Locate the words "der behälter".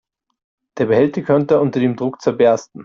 0.79-1.21